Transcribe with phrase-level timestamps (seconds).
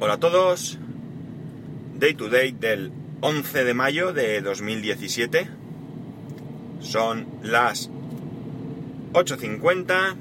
[0.00, 0.76] Hola a todos.
[1.94, 5.48] Day to day del 11 de mayo de 2017.
[6.80, 7.90] Son las
[9.12, 10.16] 8.50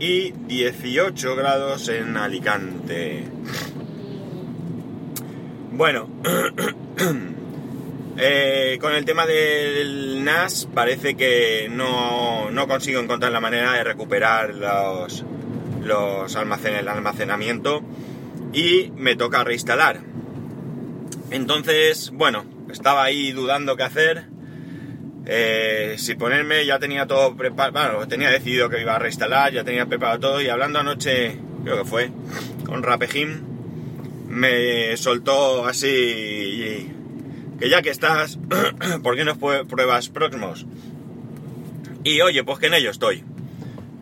[0.00, 3.28] y 18 grados en Alicante.
[5.70, 6.08] Bueno,
[8.18, 13.84] eh, con el tema del NAS parece que no, no consigo encontrar la manera de
[13.84, 15.24] recuperar los,
[15.84, 17.82] los almacenes, el almacenamiento
[18.52, 20.00] y me toca reinstalar.
[21.30, 24.26] Entonces, bueno, estaba ahí dudando qué hacer.
[25.26, 29.64] Eh, si ponerme, ya tenía todo preparado, bueno, tenía decidido que iba a reinstalar, ya
[29.64, 32.10] tenía preparado todo y hablando anoche, creo que fue,
[32.66, 33.40] con Rapejim,
[34.28, 36.90] me soltó así
[37.58, 38.38] que ya que estás,
[39.02, 40.66] ¿por qué no pruebas próximos?
[42.02, 43.24] Y oye, pues que en ello estoy,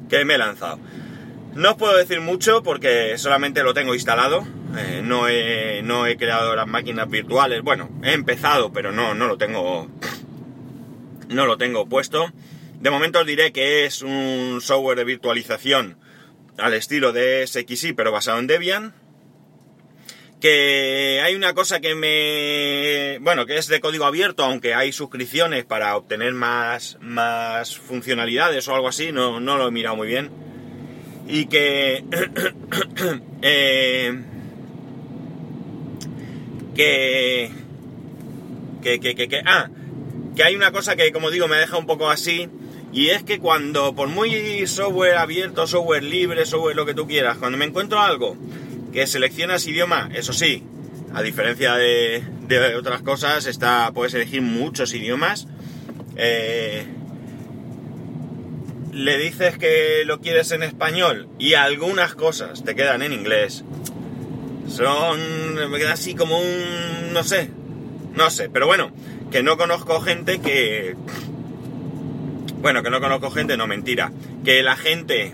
[0.09, 0.79] que me he lanzado.
[1.55, 4.47] No os puedo decir mucho porque solamente lo tengo instalado.
[4.77, 7.61] Eh, no, he, no, he, creado las máquinas virtuales.
[7.63, 9.87] Bueno, he empezado, pero no, no lo tengo.
[11.29, 12.33] No lo tengo puesto.
[12.81, 15.99] De momento os diré que es un software de virtualización
[16.57, 18.95] al estilo de SXI, pero basado en Debian.
[20.41, 23.19] Que hay una cosa que me.
[23.21, 28.75] Bueno, que es de código abierto, aunque hay suscripciones para obtener más, más funcionalidades o
[28.75, 29.13] algo así.
[29.13, 30.52] No, no lo he mirado muy bien
[31.27, 32.05] y que,
[33.43, 34.23] eh,
[36.75, 37.51] que,
[38.83, 39.71] que, que, que, que, ah,
[40.37, 42.49] que hay una cosa que como digo me deja un poco así
[42.93, 47.39] y es que cuando, por muy software abierto, software libre, software lo que tú quieras,
[47.39, 48.37] cuando me encuentro algo
[48.93, 50.63] que seleccionas idioma, eso sí,
[51.15, 55.49] a diferencia de, de otras cosas, está, puedes elegir muchos idiomas.
[56.17, 56.85] Eh,
[58.93, 63.65] le dices que lo quieres en español y algunas cosas te quedan en inglés.
[64.69, 65.71] Son.
[65.71, 67.13] me queda así como un.
[67.13, 67.51] no sé.
[68.15, 68.93] No sé, pero bueno,
[69.31, 70.95] que no conozco gente que.
[72.61, 74.13] Bueno, que no conozco gente, no mentira.
[74.45, 75.33] Que la gente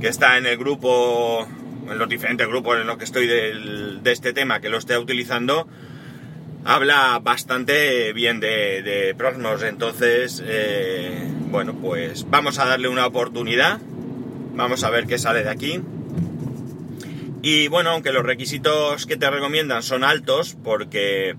[0.00, 1.46] que está en el grupo,
[1.90, 5.68] en los diferentes grupos en los que estoy de este tema, que lo esté utilizando,
[6.64, 9.14] habla bastante bien de, de.
[9.68, 13.80] Entonces, eh, bueno, pues vamos a darle una oportunidad.
[14.54, 15.80] Vamos a ver qué sale de aquí.
[17.42, 21.36] Y bueno, aunque los requisitos que te recomiendan son altos, porque,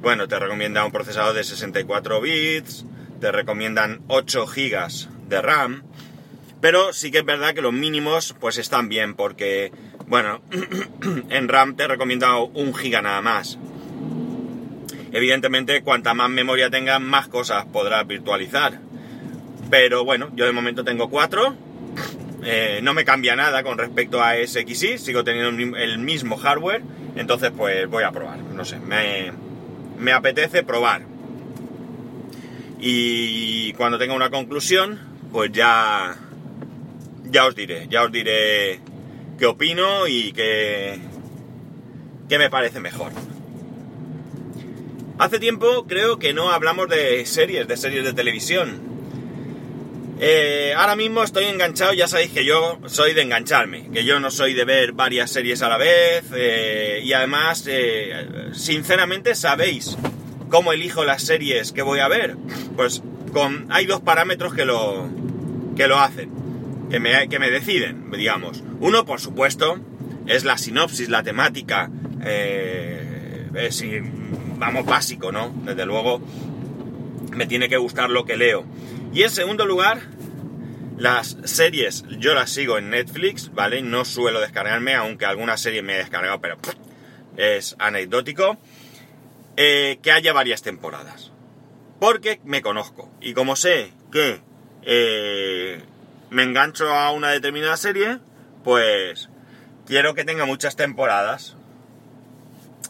[0.00, 2.84] bueno, te recomienda un procesador de 64 bits,
[3.20, 5.82] te recomiendan 8 gigas de RAM,
[6.60, 9.72] pero sí que es verdad que los mínimos pues están bien, porque,
[10.06, 10.42] bueno,
[11.30, 13.58] en RAM te recomienda un giga nada más.
[15.10, 18.87] Evidentemente, cuanta más memoria tengas, más cosas podrás virtualizar.
[19.70, 21.54] Pero bueno, yo de momento tengo cuatro.
[22.44, 26.82] Eh, no me cambia nada con respecto a SXI, sigo teniendo el mismo hardware.
[27.16, 28.38] Entonces, pues voy a probar.
[28.38, 29.32] No sé, me,
[29.98, 31.02] me apetece probar.
[32.80, 34.98] Y cuando tenga una conclusión,
[35.32, 36.16] pues ya,
[37.24, 38.80] ya os diré, ya os diré
[39.38, 41.00] qué opino y qué,
[42.28, 43.12] qué me parece mejor.
[45.18, 48.97] Hace tiempo creo que no hablamos de series, de series de televisión.
[50.20, 54.32] Eh, ahora mismo estoy enganchado, ya sabéis que yo soy de engancharme, que yo no
[54.32, 59.96] soy de ver varias series a la vez eh, y además, eh, sinceramente, sabéis
[60.48, 62.36] cómo elijo las series que voy a ver.
[62.74, 63.00] Pues
[63.32, 65.08] con, hay dos parámetros que lo,
[65.76, 66.30] que lo hacen,
[66.90, 68.64] que me, que me deciden, digamos.
[68.80, 69.78] Uno, por supuesto,
[70.26, 71.90] es la sinopsis, la temática,
[74.58, 75.54] vamos, básico, ¿no?
[75.64, 76.20] Desde luego,
[77.36, 78.64] me tiene que gustar lo que leo.
[79.12, 80.00] Y en segundo lugar,
[80.96, 83.82] las series yo las sigo en Netflix, ¿vale?
[83.82, 86.58] No suelo descargarme, aunque alguna serie me he descargado, pero
[87.36, 88.58] es anecdótico.
[89.60, 91.32] Eh, que haya varias temporadas.
[91.98, 93.10] Porque me conozco.
[93.20, 94.40] Y como sé que
[94.82, 95.82] eh,
[96.30, 98.18] me engancho a una determinada serie,
[98.62, 99.28] pues
[99.84, 101.56] quiero que tenga muchas temporadas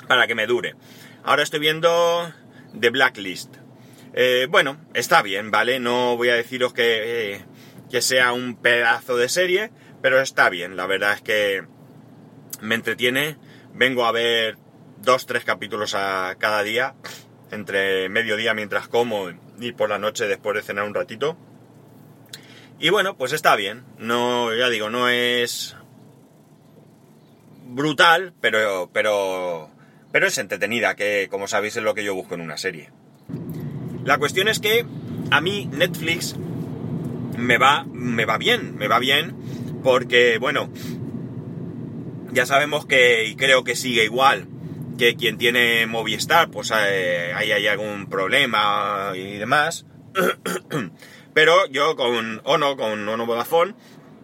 [0.09, 0.75] para que me dure.
[1.25, 2.35] Ahora estoy viendo
[2.79, 3.57] The Blacklist.
[4.15, 5.81] Eh, bueno, está bien, ¿vale?
[5.81, 7.45] No voy a deciros que, eh,
[7.91, 9.71] que sea un pedazo de serie,
[10.03, 10.77] pero está bien.
[10.77, 11.65] La verdad es que
[12.61, 13.37] me entretiene.
[13.75, 14.57] Vengo a ver
[14.99, 16.95] dos, tres capítulos a cada día,
[17.51, 21.37] entre mediodía mientras como y por la noche después de cenar un ratito.
[22.79, 23.85] Y bueno, pues está bien.
[23.99, 25.77] No, ya digo, no es
[27.65, 29.71] brutal, pero, pero,
[30.13, 32.91] pero es entretenida, que como sabéis es lo que yo busco en una serie.
[34.09, 34.87] La cuestión es que
[35.31, 36.35] a mí Netflix
[37.37, 39.37] me va, me va bien, me va bien
[39.85, 40.71] porque, bueno,
[42.33, 44.47] Ya sabemos que, y creo que sigue igual,
[44.97, 49.85] que quien tiene Movistar, pues eh, ahí hay algún problema y demás.
[51.35, 53.75] Pero yo con Ono, con Ono Vodafone,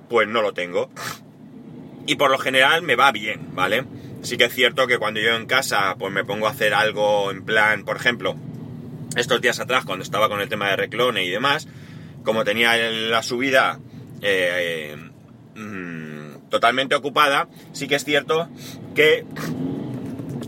[0.08, 0.88] pues no lo tengo.
[2.06, 3.84] Y por lo general me va bien, ¿vale?
[4.22, 7.30] Sí que es cierto que cuando yo en casa pues me pongo a hacer algo
[7.30, 8.36] en plan, por ejemplo,
[9.16, 11.68] estos días atrás cuando estaba con el tema de reclone y demás,
[12.24, 13.78] como tenía la subida
[14.22, 14.96] eh,
[15.54, 18.48] mm, totalmente ocupada, sí que es cierto
[18.94, 19.24] que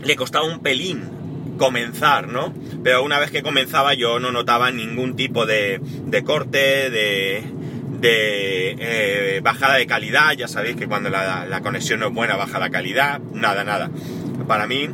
[0.03, 1.17] le costaba un pelín
[1.57, 2.53] comenzar, ¿no?
[2.83, 5.81] Pero una vez que comenzaba yo no notaba ningún tipo de,
[6.25, 7.43] corte, de,
[8.01, 12.69] eh, bajada de calidad, ya sabéis que cuando la, conexión no es buena baja la
[12.69, 13.89] calidad, nada, nada.
[14.47, 14.89] Para mí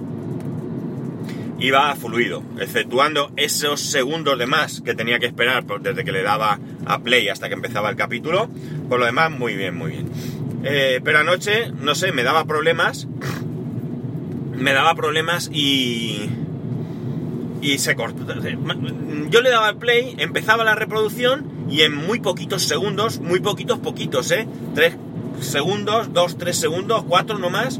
[1.59, 6.59] iba fluido, exceptuando esos segundos de más que tenía que esperar desde que le daba
[6.85, 8.49] a play hasta que empezaba el capítulo,
[8.89, 10.11] por lo demás muy bien, muy bien.
[10.63, 13.07] Eh, pero anoche, no sé, me daba problemas,
[14.55, 16.29] me daba problemas y
[17.63, 18.25] y se cortó.
[19.29, 23.79] Yo le daba el play, empezaba la reproducción y en muy poquitos segundos, muy poquitos,
[23.79, 24.47] poquitos, ¿eh?
[24.75, 24.97] Tres
[25.39, 27.79] segundos, dos, tres segundos, cuatro nomás,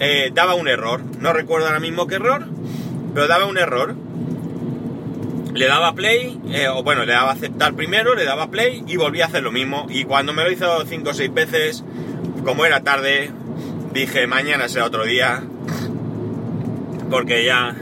[0.00, 1.02] eh, daba un error.
[1.20, 2.46] No recuerdo ahora mismo qué error,
[3.14, 3.94] pero daba un error.
[5.54, 9.24] Le daba play, eh, o bueno, le daba aceptar primero, le daba play y volvía
[9.24, 9.86] a hacer lo mismo.
[9.90, 11.84] Y cuando me lo hizo cinco o seis veces,
[12.44, 13.30] como era tarde,
[13.92, 15.42] dije mañana será otro día,
[17.10, 17.76] porque ya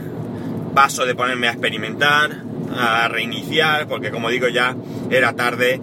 [0.74, 2.42] paso de ponerme a experimentar,
[2.76, 4.74] a reiniciar, porque como digo ya
[5.10, 5.80] era tarde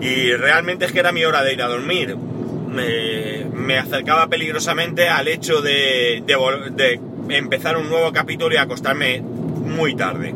[0.00, 2.16] y realmente es que era mi hora de ir a dormir.
[2.16, 10.34] Me, acercaba peligrosamente al hecho de, de, empezar un nuevo capítulo y acostarme muy tarde.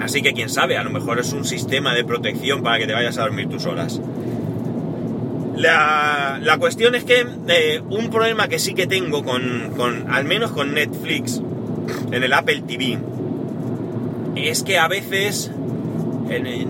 [0.00, 2.92] Así que quién sabe, a lo mejor es un sistema de protección para que te
[2.92, 4.00] vayas a dormir tus horas.
[5.56, 10.24] La, la cuestión es que eh, un problema que sí que tengo con, con, al
[10.24, 11.42] menos con Netflix,
[12.12, 12.98] en el Apple TV
[14.36, 15.50] es que a veces
[16.30, 16.66] eh,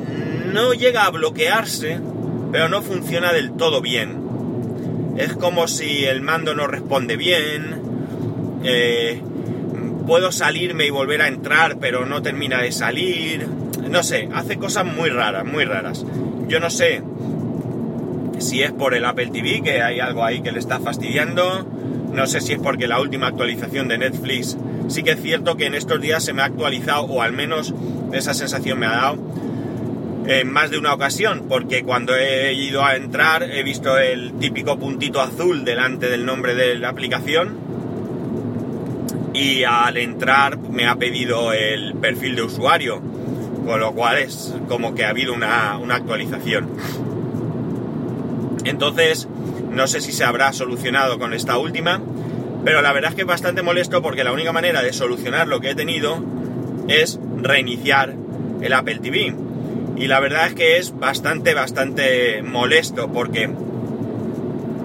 [0.52, 2.00] no llega a bloquearse,
[2.50, 4.26] pero no funciona del todo bien.
[5.16, 7.82] Es como si el mando no responde bien,
[8.64, 9.22] eh,
[10.06, 13.46] puedo salirme y volver a entrar, pero no termina de salir.
[13.90, 16.04] No sé, hace cosas muy raras, muy raras.
[16.48, 17.02] Yo no sé
[18.38, 21.66] si es por el Apple TV, que hay algo ahí que le está fastidiando.
[22.12, 24.56] No sé si es porque la última actualización de Netflix
[24.88, 27.74] sí que es cierto que en estos días se me ha actualizado, o al menos
[28.12, 29.18] esa sensación me ha dado,
[30.26, 34.78] en más de una ocasión, porque cuando he ido a entrar he visto el típico
[34.78, 37.67] puntito azul delante del nombre de la aplicación
[39.38, 43.00] y al entrar me ha pedido el perfil de usuario,
[43.64, 46.68] con lo cual es como que ha habido una, una actualización.
[48.64, 49.28] Entonces,
[49.70, 52.00] no sé si se habrá solucionado con esta última,
[52.64, 55.60] pero la verdad es que es bastante molesto porque la única manera de solucionar lo
[55.60, 56.20] que he tenido
[56.88, 58.16] es reiniciar
[58.60, 59.36] el Apple TV.
[59.96, 63.48] Y la verdad es que es bastante, bastante molesto porque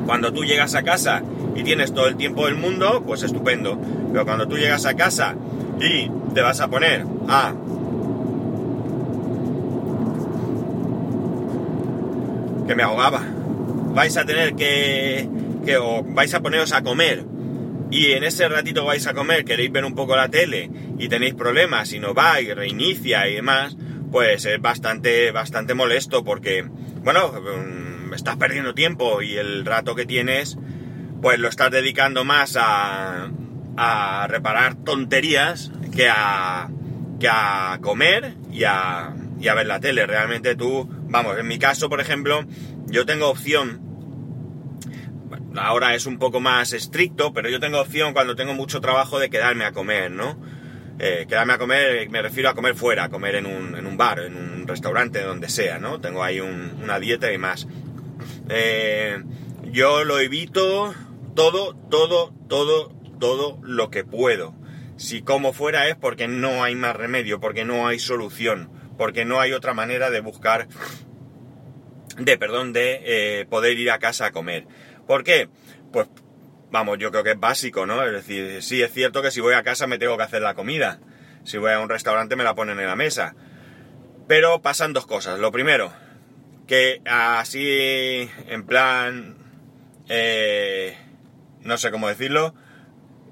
[0.06, 1.24] cuando tú llegas a casa
[1.56, 3.80] y tienes todo el tiempo del mundo, pues estupendo.
[4.14, 5.36] Pero cuando tú llegas a casa
[5.82, 7.52] y te vas a poner a...
[12.68, 13.24] que me ahogaba.
[13.96, 15.28] Vais a tener que...
[15.66, 17.26] que o vais a poneros a comer
[17.90, 21.34] y en ese ratito vais a comer, queréis ver un poco la tele y tenéis
[21.34, 23.78] problemas y no va y reinicia y demás,
[24.12, 26.66] pues es bastante, bastante molesto porque,
[27.04, 30.58] bueno, mm, estás perdiendo tiempo y el rato que tienes,
[31.22, 33.30] pues lo estás dedicando más a,
[33.78, 36.70] a reparar tonterías que a,
[37.20, 40.06] que a comer y a, y a ver la tele.
[40.06, 42.46] Realmente tú, vamos, en mi caso, por ejemplo,
[42.88, 43.84] yo tengo opción
[45.56, 49.30] ahora es un poco más estricto, pero yo tengo opción cuando tengo mucho trabajo de
[49.30, 50.38] quedarme a comer, ¿no?
[51.00, 53.98] Eh, quedarme a comer, me refiero a comer fuera, a comer en un, en un
[53.98, 56.00] bar, en un restaurante, donde sea, ¿no?
[56.00, 57.68] Tengo ahí una dieta y más.
[58.50, 59.24] Eh,
[59.72, 60.94] yo lo evito
[61.36, 64.54] todo, todo, todo, todo lo que puedo.
[64.98, 69.40] Si como fuera es porque no hay más remedio, porque no hay solución, porque no
[69.40, 70.68] hay otra manera de buscar,
[72.18, 74.68] de, perdón, de eh, poder ir a casa a comer.
[75.08, 75.48] ¿Por qué?
[75.94, 76.10] Pues
[76.70, 78.04] vamos, yo creo que es básico, ¿no?
[78.04, 80.54] Es decir, sí es cierto que si voy a casa me tengo que hacer la
[80.54, 81.00] comida.
[81.46, 83.36] Si voy a un restaurante me la ponen en la mesa.
[84.28, 85.40] Pero pasan dos cosas.
[85.40, 85.94] Lo primero,
[86.68, 89.38] que así, en plan,
[90.10, 90.98] eh,
[91.62, 92.54] no sé cómo decirlo,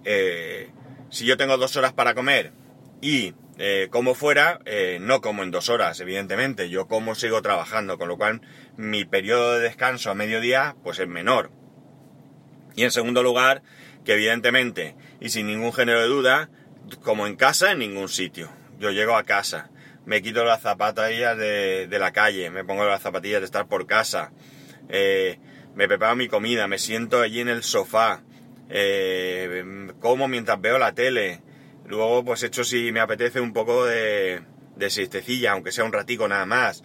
[0.05, 0.71] eh,
[1.09, 2.53] si yo tengo dos horas para comer
[3.01, 4.59] y eh, como fuera,
[4.99, 6.69] no como en dos horas, evidentemente.
[6.69, 8.41] Yo como sigo trabajando, con lo cual
[8.77, 11.51] mi periodo de descanso a mediodía pues es menor.
[12.75, 13.61] Y en segundo lugar,
[14.05, 16.49] que evidentemente, y sin ningún género de duda,
[17.03, 18.49] como en casa, en ningún sitio.
[18.79, 19.69] Yo llego a casa,
[20.05, 24.31] me quito las zapatillas de, la calle, me pongo las zapatillas de estar por casa,
[24.89, 25.39] eh,
[25.75, 28.23] me preparo mi comida, me siento allí en el sofá,
[28.73, 31.41] eh, como mientras veo la tele,
[31.85, 34.41] luego pues hecho si me apetece un poco de,
[34.77, 36.83] de siestecilla, aunque sea un ratico nada más.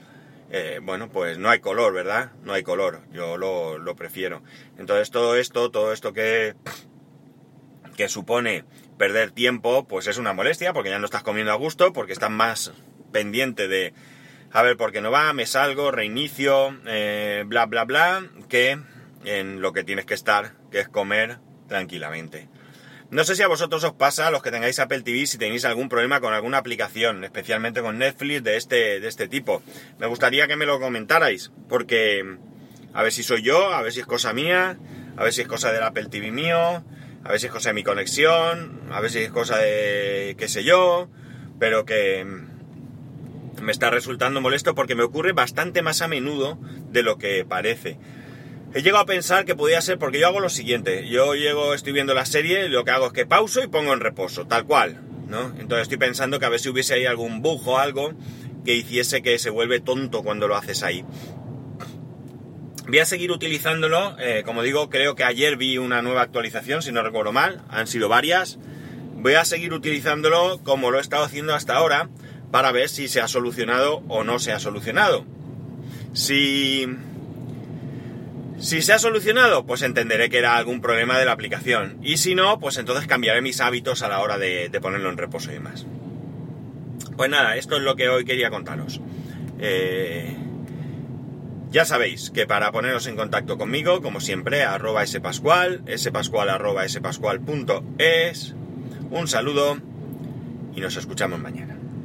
[0.51, 2.33] Eh, bueno, pues no hay color, ¿verdad?
[2.43, 4.43] No hay color, yo lo, lo prefiero.
[4.79, 6.55] Entonces todo esto, todo esto que,
[7.97, 8.65] que supone
[8.99, 12.31] perder tiempo, pues es una molestia, porque ya no estás comiendo a gusto, porque estás
[12.31, 12.73] más
[13.13, 13.93] pendiente de,
[14.53, 18.79] a ver, por qué no va, me salgo, reinicio, eh, bla, bla, bla, que
[19.25, 22.49] en lo que tienes que estar, que es comer tranquilamente.
[23.11, 25.89] No sé si a vosotros os pasa, los que tengáis Apple TV, si tenéis algún
[25.89, 29.63] problema con alguna aplicación, especialmente con Netflix de este, de este tipo.
[30.01, 32.37] Me gustaría que me lo comentarais, porque
[32.93, 34.77] a ver si soy yo, a ver si es cosa mía,
[35.17, 36.59] a ver si es cosa del Apple TV mío,
[37.23, 40.49] a ver si es cosa de mi conexión, a ver si es cosa de qué
[40.49, 41.09] sé yo,
[41.61, 42.27] pero que
[43.63, 46.59] me está resultando molesto porque me ocurre bastante más a menudo
[46.91, 47.99] de lo que parece.
[48.77, 51.09] He llegado a pensar que podía ser porque yo hago lo siguiente.
[51.09, 54.01] Yo llego, estoy viendo la serie, lo que hago es que pauso y pongo en
[54.01, 55.47] reposo, tal cual, ¿no?
[55.59, 58.13] Entonces estoy pensando que a ver si hubiese ahí algún bug o algo
[58.67, 61.07] que hiciese que se vuelve tonto cuando lo haces ahí.
[62.87, 66.93] Voy a seguir utilizándolo, eh, como digo, creo que ayer vi una nueva actualización, si
[66.93, 68.59] no recuerdo mal, han sido varias.
[69.15, 72.11] Voy a seguir utilizándolo como lo he estado haciendo hasta ahora
[72.51, 75.25] para ver si se ha solucionado o no se ha solucionado.
[76.13, 76.87] Si
[78.59, 81.99] si se ha solucionado, pues entenderé que era algún problema de la aplicación.
[82.03, 85.51] Y si no, pues entonces cambiaré mis hábitos a la hora de, ponerlo en reposo
[85.51, 85.87] y demás.
[87.17, 89.01] Pues nada, esto es lo que hoy quería contaros.
[89.59, 90.37] Eh,
[91.71, 98.55] ya sabéis que para poneros en contacto conmigo, como siempre, arroba spascual, spascual arroba spascual.es.
[99.11, 99.79] Un saludo
[100.75, 101.76] y nos escuchamos mañana.